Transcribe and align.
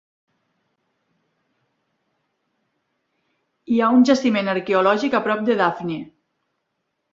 Hi 3.75 3.79
ha 3.79 3.91
un 3.99 4.07
jaciment 4.11 4.51
arqueològic 4.57 5.21
a 5.21 5.25
prop 5.29 5.47
de 5.51 5.61
Dafni. 5.63 6.03